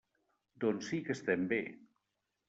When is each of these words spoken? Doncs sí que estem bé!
Doncs 0.63 0.87
sí 0.93 0.99
que 1.09 1.15
estem 1.17 1.43
bé! 1.51 1.59